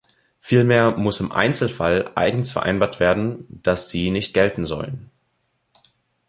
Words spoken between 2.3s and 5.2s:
vereinbart werden, dass sie nicht gelten sollen.